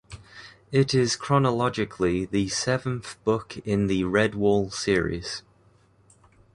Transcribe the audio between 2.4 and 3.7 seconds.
seventh book